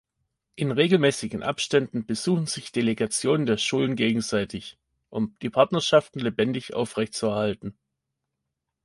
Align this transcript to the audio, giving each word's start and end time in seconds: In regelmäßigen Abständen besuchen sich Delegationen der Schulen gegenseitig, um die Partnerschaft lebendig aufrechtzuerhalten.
In 0.55 0.71
regelmäßigen 0.71 1.43
Abständen 1.43 2.07
besuchen 2.07 2.47
sich 2.47 2.71
Delegationen 2.71 3.45
der 3.45 3.57
Schulen 3.57 3.95
gegenseitig, 3.95 4.79
um 5.11 5.35
die 5.43 5.51
Partnerschaft 5.51 6.15
lebendig 6.15 6.73
aufrechtzuerhalten. 6.73 7.77